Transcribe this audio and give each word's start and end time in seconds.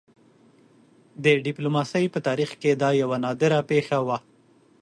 د 1.23 1.25
ډيپلوماسۍ 1.45 2.05
په 2.13 2.19
تاریخ 2.27 2.51
کې 2.61 2.71
دا 2.81 2.89
یوه 3.01 3.17
نادره 3.23 3.59
پېښه 3.71 3.97
وه. 4.07 4.17